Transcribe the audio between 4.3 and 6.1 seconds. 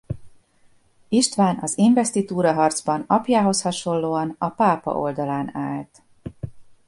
a pápa oldalán állt.